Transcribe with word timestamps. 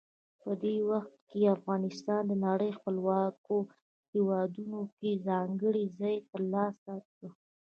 په 0.41 0.51
دې 0.63 0.75
وخت 0.89 1.13
کې 1.29 1.53
افغانستان 1.57 2.21
د 2.27 2.33
نړۍ 2.47 2.71
خپلواکو 2.79 3.57
هیوادونو 4.13 4.79
کې 4.97 5.21
ځانګړی 5.27 5.83
ځای 5.99 6.15
ترلاسه 6.31 6.93
کړ. 7.13 7.27